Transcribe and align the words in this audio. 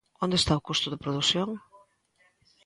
¿Onde 0.23 0.37
está 0.39 0.53
o 0.55 0.65
custo 0.69 0.87
de 0.89 1.01
produción? 1.03 1.49